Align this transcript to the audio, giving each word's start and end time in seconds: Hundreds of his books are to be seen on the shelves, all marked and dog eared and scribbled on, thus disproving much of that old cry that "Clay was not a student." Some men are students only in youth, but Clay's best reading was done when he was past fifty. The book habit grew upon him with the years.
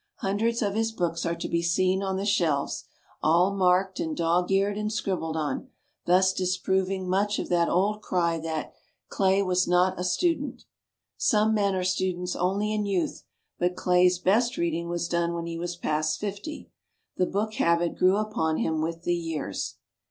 Hundreds 0.21 0.63
of 0.63 0.73
his 0.73 0.91
books 0.91 1.27
are 1.27 1.35
to 1.35 1.47
be 1.47 1.61
seen 1.61 2.01
on 2.01 2.17
the 2.17 2.25
shelves, 2.25 2.85
all 3.21 3.55
marked 3.55 3.99
and 3.99 4.17
dog 4.17 4.49
eared 4.49 4.75
and 4.75 4.91
scribbled 4.91 5.37
on, 5.37 5.69
thus 6.05 6.33
disproving 6.33 7.07
much 7.07 7.37
of 7.37 7.49
that 7.49 7.69
old 7.69 8.01
cry 8.01 8.39
that 8.39 8.73
"Clay 9.09 9.43
was 9.43 9.67
not 9.67 9.99
a 9.99 10.03
student." 10.03 10.65
Some 11.17 11.53
men 11.53 11.75
are 11.75 11.83
students 11.83 12.35
only 12.35 12.73
in 12.73 12.87
youth, 12.87 13.25
but 13.59 13.75
Clay's 13.75 14.17
best 14.17 14.57
reading 14.57 14.89
was 14.89 15.07
done 15.07 15.35
when 15.35 15.45
he 15.45 15.59
was 15.59 15.75
past 15.75 16.19
fifty. 16.19 16.71
The 17.17 17.27
book 17.27 17.53
habit 17.53 17.95
grew 17.95 18.17
upon 18.17 18.57
him 18.57 18.81
with 18.81 19.03
the 19.03 19.13
years. 19.13 19.75